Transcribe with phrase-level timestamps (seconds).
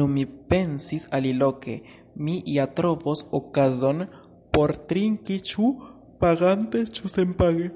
[0.00, 1.76] Nu mi pensis, aliloke
[2.26, 4.04] mi ja trovos okazon
[4.58, 5.72] por trinki, ĉu
[6.26, 7.72] pagante ĉu senpage.